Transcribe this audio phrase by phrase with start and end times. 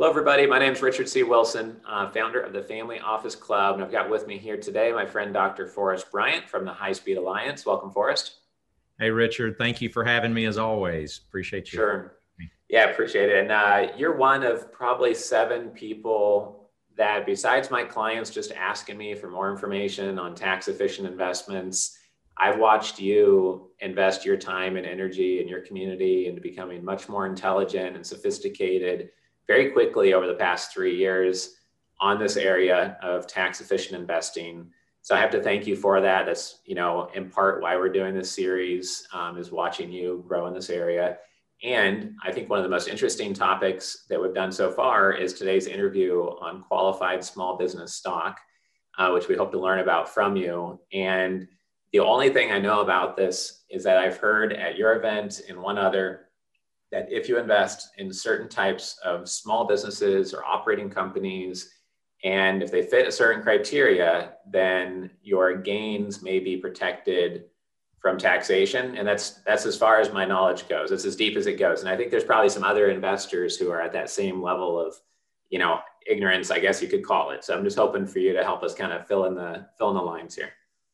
[0.00, 0.46] Hello, everybody.
[0.46, 1.24] My name is Richard C.
[1.24, 3.74] Wilson, uh, founder of the Family Office Club.
[3.74, 5.66] And I've got with me here today my friend Dr.
[5.66, 7.66] Forrest Bryant from the High Speed Alliance.
[7.66, 8.36] Welcome, Forrest.
[8.98, 9.58] Hey, Richard.
[9.58, 11.20] Thank you for having me as always.
[11.28, 11.76] Appreciate you.
[11.76, 12.16] Sure.
[12.70, 13.42] Yeah, appreciate it.
[13.42, 19.14] And uh, you're one of probably seven people that, besides my clients just asking me
[19.14, 21.98] for more information on tax efficient investments,
[22.38, 27.26] I've watched you invest your time and energy in your community into becoming much more
[27.26, 29.10] intelligent and sophisticated
[29.50, 31.56] very quickly over the past three years
[32.00, 34.70] on this area of tax efficient investing.
[35.02, 36.24] So I have to thank you for that.
[36.24, 40.46] That's you know in part why we're doing this series um, is watching you grow
[40.46, 41.18] in this area.
[41.64, 45.32] And I think one of the most interesting topics that we've done so far is
[45.32, 48.38] today's interview on qualified small business stock,
[48.98, 50.78] uh, which we hope to learn about from you.
[50.92, 51.48] And
[51.92, 55.60] the only thing I know about this is that I've heard at your event and
[55.60, 56.29] one other
[56.92, 61.72] that if you invest in certain types of small businesses or operating companies,
[62.24, 67.44] and if they fit a certain criteria, then your gains may be protected
[68.00, 68.96] from taxation.
[68.96, 70.90] And that's that's as far as my knowledge goes.
[70.90, 71.80] It's as deep as it goes.
[71.80, 74.94] And I think there's probably some other investors who are at that same level of,
[75.50, 77.44] you know, ignorance, I guess you could call it.
[77.44, 79.90] So I'm just hoping for you to help us kind of fill in the fill
[79.90, 80.50] in the lines here.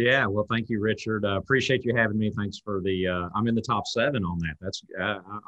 [0.00, 1.26] Yeah, well, thank you, Richard.
[1.26, 2.32] Uh, appreciate you having me.
[2.34, 3.06] Thanks for the.
[3.06, 4.54] Uh, I'm in the top seven on that.
[4.58, 5.38] That's uh, I,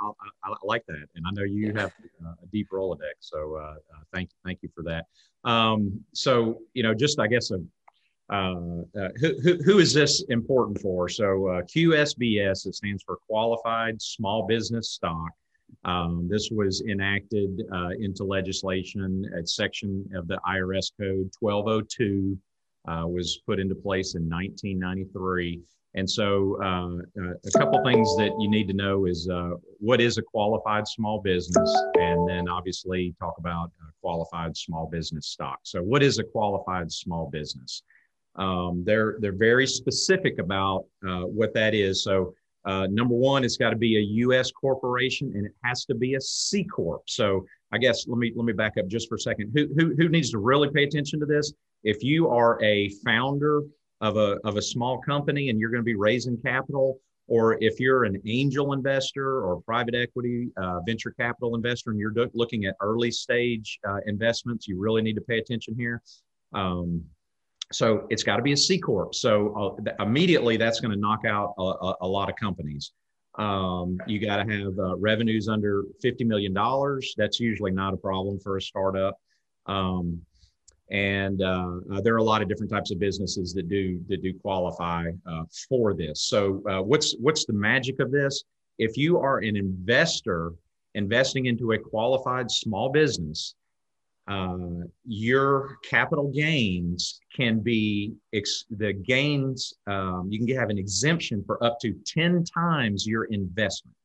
[0.44, 3.14] I, I, like that, and I know you have a deep Rolodex.
[3.20, 3.76] So uh, uh,
[4.12, 5.06] thank thank you for that.
[5.50, 7.60] Um, so you know, just I guess a,
[8.30, 11.08] uh, who, who, who is this important for?
[11.08, 11.24] So
[11.74, 15.30] QSBS it stands for Qualified Small Business Stock.
[15.86, 17.58] Um, this was enacted
[17.98, 22.36] into legislation at section of the IRS code 1202
[22.88, 25.60] uh, was put into place in 1993.
[25.94, 30.00] And so, uh, uh, a couple things that you need to know is uh, what
[30.00, 35.58] is a qualified small business, and then obviously talk about uh, qualified small business stock.
[35.64, 37.82] So, what is a qualified small business?
[38.36, 42.02] Um, they're they're very specific about uh, what that is.
[42.02, 44.50] So, number one, it's got to be a U.S.
[44.50, 47.02] corporation, and it has to be a C corp.
[47.06, 49.52] So, I guess let me let me back up just for a second.
[49.54, 51.52] Who who, who needs to really pay attention to this?
[51.84, 53.62] If you are a founder
[54.00, 56.98] of a, of a small company and you're going to be raising capital,
[57.28, 62.12] or if you're an angel investor or private equity uh, venture capital investor and you're
[62.34, 66.02] looking at early stage uh, investments, you really need to pay attention here.
[66.52, 67.02] Um,
[67.72, 69.14] so it's got to be a C corp.
[69.14, 72.92] So uh, immediately that's going to knock out a, a, a, lot of companies.
[73.38, 76.52] Um, you got to have uh, revenues under $50 million.
[77.16, 79.16] That's usually not a problem for a startup.
[79.66, 80.20] Um,
[80.92, 84.22] and uh, uh, there are a lot of different types of businesses that do that
[84.22, 86.22] do qualify uh, for this.
[86.22, 88.44] So uh, what's what's the magic of this?
[88.78, 90.52] If you are an investor
[90.94, 93.54] investing into a qualified small business,
[94.28, 99.72] uh, your capital gains can be ex- the gains.
[99.86, 103.96] Um, you can have an exemption for up to ten times your investment.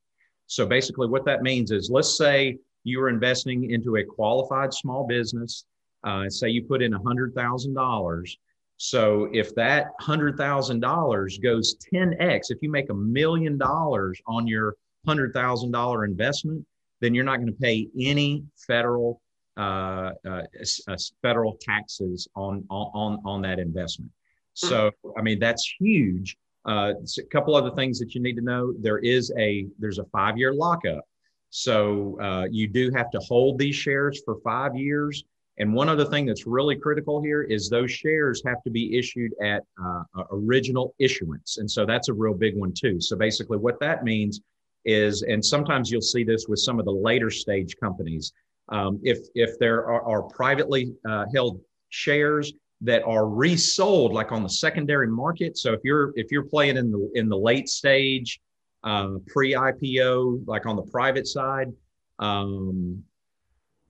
[0.46, 5.06] So basically, what that means is, let's say you are investing into a qualified small
[5.06, 5.66] business
[6.04, 8.38] uh, say you put in $100,000.
[8.78, 14.76] So if that $100,000 goes 10x, if you make a million dollars on your
[15.08, 16.66] $100,000 investment,
[17.02, 19.22] then you're not going to pay any federal
[19.58, 20.44] uh, uh,
[20.88, 24.12] uh, federal taxes on, on on that investment.
[24.54, 26.38] So I mean that's huge.
[26.66, 30.06] Uh, a couple other things that you need to know: there is a there's a
[30.06, 31.04] five year lockup,
[31.50, 35.24] so uh, you do have to hold these shares for five years.
[35.60, 39.34] And one other thing that's really critical here is those shares have to be issued
[39.42, 41.58] at uh, original issuance.
[41.58, 43.02] And so that's a real big one too.
[43.02, 44.42] So basically what that means
[44.86, 48.34] is, and sometimes you'll see this with some of the later stage companies,
[48.70, 54.44] um, if, if there are, are privately uh, held shares that are resold like on
[54.44, 55.58] the secondary market.
[55.58, 58.40] So if you're, if you're playing in the, in the late stage,
[58.84, 61.74] uh, pre-IPO, like on the private side,
[62.20, 63.04] um,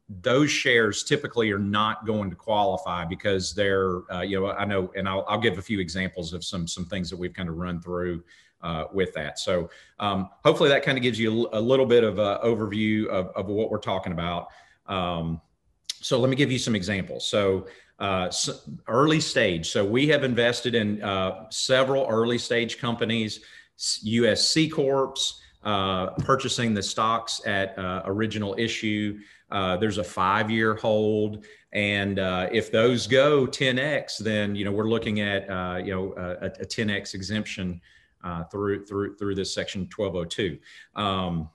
[0.10, 4.92] those shares typically are not going to qualify because they're, uh, you know, I know,
[4.96, 7.58] and I'll, I'll give a few examples of some some things that we've kind of
[7.58, 8.24] run through
[8.62, 9.40] uh, with that.
[9.40, 9.70] So
[10.00, 13.48] um, hopefully that kind of gives you a, little bit of an overview of, of
[13.48, 14.48] what we're talking about.
[14.88, 15.42] Um,
[15.88, 17.28] so let me give you some examples.
[17.28, 17.68] So,
[18.00, 18.56] uh, so
[18.88, 19.70] early stage.
[19.70, 23.42] So we have invested in uh, several early stage companies,
[24.04, 24.48] U.S.
[24.48, 25.14] C corps,
[25.64, 29.20] uh, purchasing the stocks at uh, original issue.
[29.52, 31.46] Uh, there's a five year hold.
[31.74, 36.14] And uh, if those go 10x, then you know we're looking at uh, you know
[36.18, 37.82] a, a 10x exemption
[38.24, 40.58] uh, through through through this section 1202.
[41.00, 41.50] Um,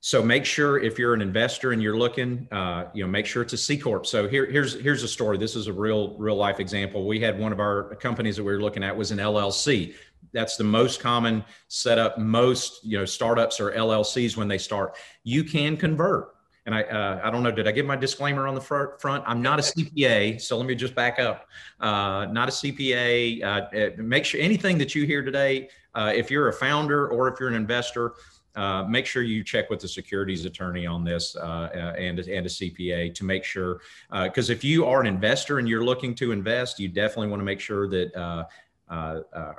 [0.00, 3.42] so make sure if you're an investor and you're looking, uh, you know, make sure
[3.42, 4.06] it's a C corp.
[4.06, 5.36] So here, here's here's a story.
[5.36, 7.06] This is a real real life example.
[7.06, 9.94] We had one of our companies that we were looking at was an LLC.
[10.32, 12.18] That's the most common setup.
[12.18, 14.96] Most you know startups are LLCs when they start.
[15.24, 16.35] You can convert.
[16.66, 19.00] And I, uh, I don't know, did I give my disclaimer on the front?
[19.00, 19.22] front?
[19.26, 21.46] I'm not a CPA, so let me just back up.
[21.78, 23.42] Uh, not a CPA.
[23.42, 27.38] Uh, make sure anything that you hear today, uh, if you're a founder or if
[27.38, 28.14] you're an investor,
[28.56, 32.48] uh, make sure you check with the securities attorney on this uh, and, and a
[32.48, 33.80] CPA to make sure.
[34.10, 37.44] Because if you are an investor and you're looking to invest, you definitely want to
[37.44, 38.44] make sure that, uh,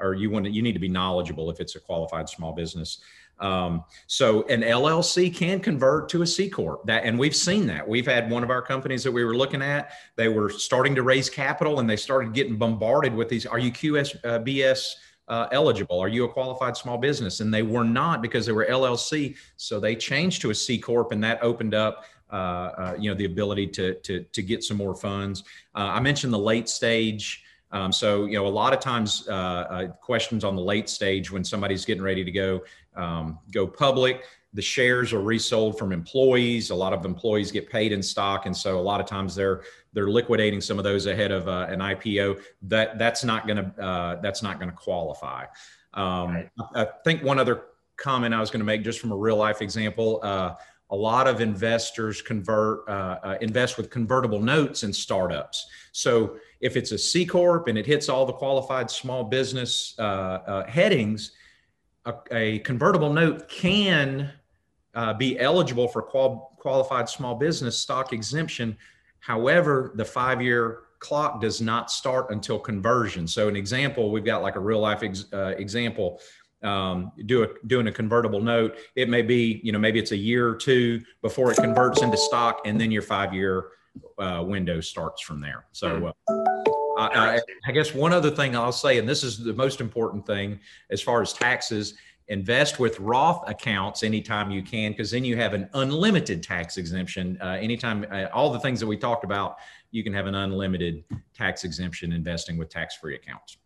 [0.02, 3.00] or you want to, you need to be knowledgeable if it's a qualified small business.
[3.40, 6.86] Um, so an LLC can convert to a C corp.
[6.86, 7.88] That and we've seen that.
[7.88, 9.92] We've had one of our companies that we were looking at.
[10.16, 13.46] They were starting to raise capital and they started getting bombarded with these.
[13.46, 14.96] Are you QSBS?
[15.28, 16.00] uh, eligible?
[16.00, 17.40] Are you a qualified small business?
[17.40, 19.36] And they were not because they were LLC.
[19.58, 22.06] So they changed to a C corp, and that opened up.
[22.30, 25.46] Uh, uh, you know the ability to to to get some more funds.
[25.74, 27.44] Uh, I mentioned the late stage.
[27.72, 31.32] Um, so you know a lot of times uh, uh, questions on the late stage
[31.32, 32.62] when somebody's getting ready to go
[32.96, 34.24] um, go public
[34.54, 36.72] the shares are resold from employees.
[36.72, 39.62] A lot of employees get paid in stock, and so a lot of times they're
[39.94, 42.42] they're liquidating some of those ahead of uh, an IPO.
[42.64, 45.46] That that's not going to uh, that's not going to qualify.
[45.94, 46.50] Um, right.
[46.76, 47.66] I think one other
[47.98, 50.22] comment I was going to make, just from a real life example.
[50.90, 55.68] Uh, a lot of investors convert uh, uh, invest with convertible notes in startups.
[55.92, 60.64] So if it's a C corp and it hits all the qualified small business uh,
[60.68, 61.32] headings,
[62.06, 64.32] a, a convertible note can
[64.96, 68.76] uh, be eligible for qual- qualified small business stock exemption.
[69.20, 73.28] However, the five year clock does not start until conversion.
[73.28, 76.20] So, an example, we've got like a real life ex- uh, example.
[76.64, 80.18] Um, do a, doing a convertible note, it may be, you know, maybe it's a
[80.18, 83.68] year or two before it converts into stock, and then your five year
[84.18, 85.66] uh, window starts from there.
[85.72, 89.82] So, uh, I, I, guess one other thing I'll say, and this is the most
[89.82, 90.60] important thing
[90.90, 91.94] as far as taxes,
[92.28, 97.38] invest with Roth accounts anytime you can, because then you have an unlimited tax exemption.
[97.42, 99.58] Uh, anytime, uh, all the things that we talked about,
[99.92, 103.58] you can have an unlimited tax exemption investing with tax free accounts.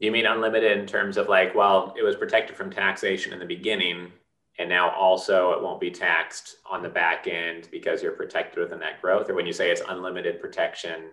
[0.00, 3.44] You mean unlimited in terms of like, well, it was protected from taxation in the
[3.44, 4.10] beginning,
[4.58, 8.80] and now also it won't be taxed on the back end because you're protected within
[8.80, 9.28] that growth?
[9.28, 11.10] Or when you say it's unlimited protection,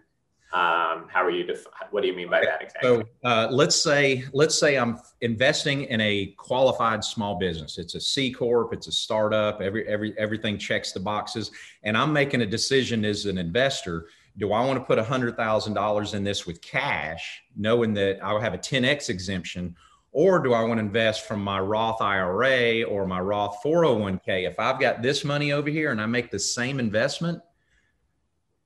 [0.53, 1.43] um, how are you?
[1.43, 2.89] Def- what do you mean by that exactly?
[2.89, 7.77] So uh, let's say let's say I'm investing in a qualified small business.
[7.77, 8.71] It's a C corp.
[8.71, 9.59] It's a startup.
[9.59, 11.51] Every every everything checks the boxes,
[11.83, 14.07] and I'm making a decision as an investor.
[14.37, 18.39] Do I want to put hundred thousand dollars in this with cash, knowing that I'll
[18.39, 19.75] have a 10x exemption,
[20.11, 24.47] or do I want to invest from my Roth IRA or my Roth 401k?
[24.47, 27.41] If I've got this money over here and I make the same investment,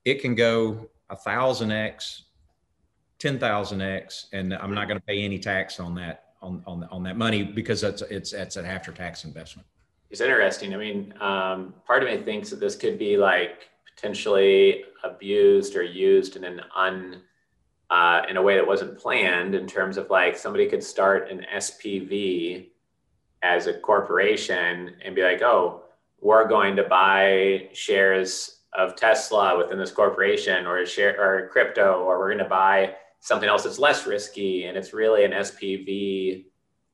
[0.04, 2.22] it can go a thousand X,
[3.18, 7.02] 10,000 X, and I'm not going to pay any tax on that, on, on, on
[7.02, 9.66] that money because it's, it's, it's an after tax investment.
[10.10, 10.74] It's interesting.
[10.74, 13.68] I mean, um, part of me thinks that this could be like
[14.02, 17.22] potentially abused or used in an un,
[17.88, 21.46] uh, in a way that wasn't planned in terms of like somebody could start an
[21.54, 22.68] SPV
[23.44, 25.84] as a corporation and be like, oh,
[26.20, 32.18] we're going to buy shares of Tesla within this corporation or share or crypto, or
[32.18, 36.46] we're going to buy something else that's less risky and it's really an SPV,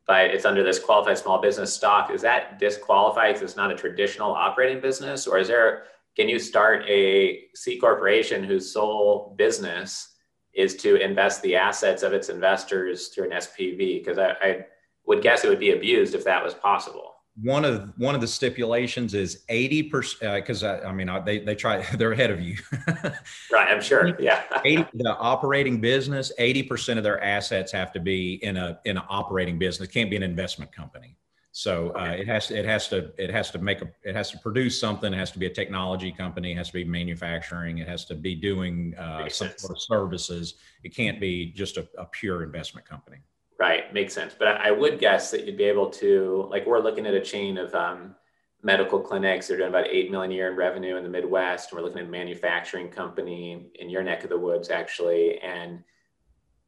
[0.07, 2.11] but it's under this qualified small business stock.
[2.11, 5.27] Is that disqualified because it's not a traditional operating business?
[5.27, 5.85] Or is there,
[6.19, 10.17] can you start a C corporation whose sole business
[10.53, 14.05] is to invest the assets of its investors through an SPV?
[14.05, 14.67] Because I, I
[15.07, 17.15] would guess it would be abused if that was possible.
[17.41, 21.39] One of one of the stipulations is 80 percent because uh, I, I, mean they
[21.39, 22.57] they try they're ahead of you.
[23.53, 24.43] Right i'm sure yeah.
[24.65, 28.97] 80, the operating business 80 percent of their assets have to be in a in
[28.97, 31.17] an operating business it can't be an investment company
[31.59, 34.31] so uh, it has to it has to it has to make a it has
[34.31, 37.79] to produce something it has to be a technology company it has to be manufacturing
[37.79, 41.89] it has to be doing uh, some sort of services it can't be just a,
[41.99, 43.19] a pure investment company
[43.59, 44.35] Right, makes sense.
[44.39, 47.59] But I would guess that you'd be able to, like, we're looking at a chain
[47.59, 48.15] of um,
[48.63, 49.49] medical clinics.
[49.49, 51.73] They're doing about eight million a year in revenue in the Midwest.
[51.73, 55.39] And we're looking at a manufacturing company in your neck of the woods, actually.
[55.41, 55.83] And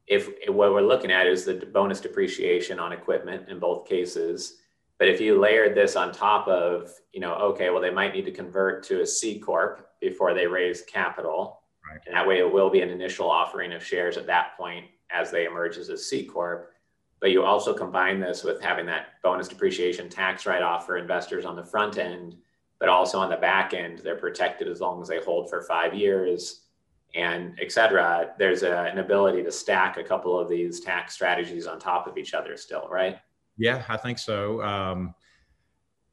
[0.08, 4.56] if what we're looking at is the bonus depreciation on equipment in both cases.
[5.00, 8.26] But if you layered this on top of, you know, okay, well, they might need
[8.26, 12.00] to convert to a C corp before they raise capital, right.
[12.06, 15.32] and that way it will be an initial offering of shares at that point as
[15.32, 16.70] they emerge as a C corp
[17.20, 21.44] but you also combine this with having that bonus depreciation tax write off for investors
[21.44, 22.34] on the front end
[22.80, 25.94] but also on the back end, they're protected as long as they hold for five
[25.94, 26.62] years
[27.14, 28.32] and et cetera.
[28.38, 32.16] There's a, an ability to stack a couple of these tax strategies on top of
[32.16, 33.18] each other still, right?
[33.60, 34.62] Yeah, I think so.
[34.62, 35.14] Um,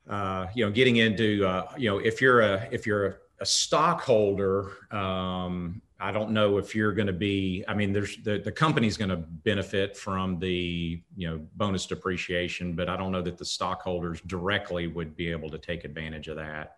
[0.10, 3.46] uh, you know, getting into, uh, you know, if you're a, if you're a, a
[3.46, 7.64] stockholder, um, I don't know if you're going to be.
[7.68, 12.74] I mean, there's the the company's going to benefit from the you know bonus depreciation,
[12.74, 16.36] but I don't know that the stockholders directly would be able to take advantage of
[16.36, 16.78] that.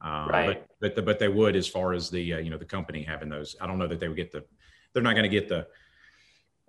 [0.00, 0.46] Um, right.
[0.46, 3.02] But but, the, but they would as far as the uh, you know the company
[3.02, 3.56] having those.
[3.60, 4.44] I don't know that they would get the.
[4.92, 5.66] They're not going to get the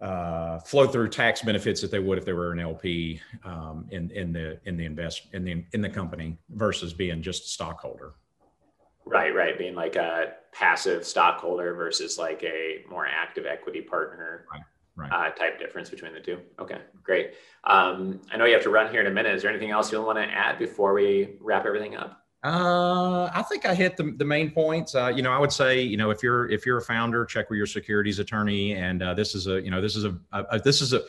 [0.02, 4.12] uh, flow through tax benefits that they would if they were an LP um, in
[4.12, 8.14] in the in the invest in the in the company versus being just a stockholder.
[9.06, 9.58] Right, right.
[9.58, 14.46] Being like a passive stockholder versus like a more active equity partner.
[14.52, 14.62] Right.
[14.96, 15.12] Right.
[15.12, 16.40] Uh, type difference between the two.
[16.58, 17.34] Okay, great.
[17.66, 19.36] Um, I know you have to run here in a minute.
[19.36, 22.26] Is there anything else you want to add before we wrap everything up?
[22.48, 24.96] Uh, I think I hit the, the main points.
[24.96, 27.50] Uh, you know, I would say, you know, if you're if you're a founder, check
[27.50, 28.74] with your securities attorney.
[28.76, 31.02] And uh, this is a, you know, this is a, a, a this is a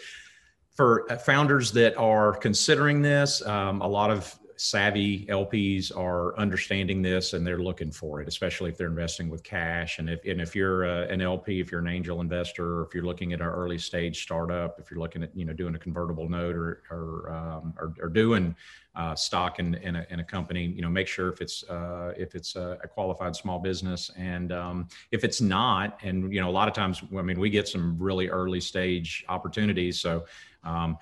[0.75, 3.47] for founders that are considering this.
[3.47, 8.71] Um, a lot of savvy LPs are understanding this and they're looking for it, especially
[8.71, 9.99] if they're investing with cash.
[9.99, 12.95] And if and if you're a, an LP, if you're an angel investor, or if
[12.95, 15.79] you're looking at an early stage startup, if you're looking at you know doing a
[15.79, 18.55] convertible note or or um, or, or, doing
[18.97, 22.13] uh, stock in, in a, in, a, company, you know, make sure if it's uh,
[22.17, 26.49] if it's a, a, qualified small business, and um, if it's not, and you know,
[26.49, 30.25] a lot of times, I mean, we get some really early stage opportunities, so.
[30.65, 30.99] Um,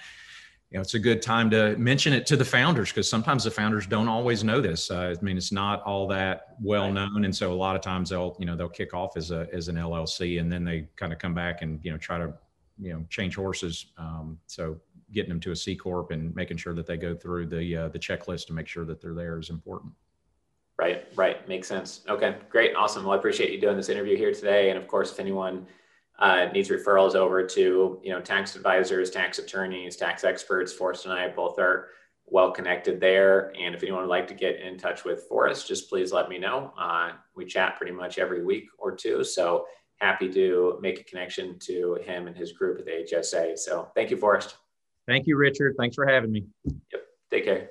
[0.70, 3.50] you know, it's a good time to mention it to the founders because sometimes the
[3.50, 4.90] founders don't always know this.
[4.90, 8.10] Uh, I mean, it's not all that well known, and so a lot of times
[8.10, 11.12] they'll, you know, they'll kick off as a as an LLC, and then they kind
[11.12, 12.34] of come back and you know try to,
[12.80, 13.86] you know, change horses.
[13.96, 14.80] Um, so
[15.12, 17.88] getting them to a C corp and making sure that they go through the uh,
[17.88, 19.92] the checklist to make sure that they're there is important.
[20.80, 22.02] Right, right, makes sense.
[22.08, 23.04] Okay, great, awesome.
[23.04, 25.66] Well, I appreciate you doing this interview here today, and of course, if anyone
[26.18, 30.72] uh, needs referrals over to you know tax advisors, tax attorneys, tax experts.
[30.72, 31.88] Forrest and I both are
[32.26, 33.52] well connected there.
[33.58, 36.38] And if anyone would like to get in touch with Forrest, just please let me
[36.38, 36.72] know.
[36.78, 39.66] Uh, we chat pretty much every week or two, so
[40.00, 43.58] happy to make a connection to him and his group at the HSA.
[43.58, 44.56] So thank you, Forrest.
[45.06, 45.74] Thank you, Richard.
[45.78, 46.44] Thanks for having me.
[46.64, 47.02] Yep.
[47.30, 47.70] Take care.